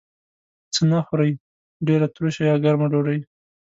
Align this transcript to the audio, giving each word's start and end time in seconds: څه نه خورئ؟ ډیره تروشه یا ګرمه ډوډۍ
څه 0.73 0.81
نه 0.91 0.99
خورئ؟ 1.07 1.31
ډیره 1.87 2.07
تروشه 2.15 2.43
یا 2.49 2.55
ګرمه 2.63 2.87
ډوډۍ 2.91 3.19